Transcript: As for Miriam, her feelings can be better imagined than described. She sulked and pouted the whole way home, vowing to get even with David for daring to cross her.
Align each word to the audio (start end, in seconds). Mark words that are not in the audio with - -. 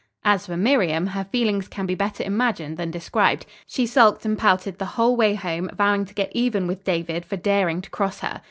As 0.25 0.47
for 0.47 0.57
Miriam, 0.57 1.05
her 1.05 1.23
feelings 1.25 1.67
can 1.67 1.85
be 1.85 1.93
better 1.93 2.23
imagined 2.23 2.75
than 2.75 2.89
described. 2.89 3.45
She 3.67 3.85
sulked 3.85 4.25
and 4.25 4.35
pouted 4.35 4.79
the 4.79 4.85
whole 4.97 5.15
way 5.15 5.35
home, 5.35 5.69
vowing 5.77 6.05
to 6.05 6.15
get 6.15 6.31
even 6.33 6.65
with 6.65 6.83
David 6.83 7.23
for 7.23 7.37
daring 7.37 7.81
to 7.83 7.89
cross 7.91 8.21
her. 8.21 8.39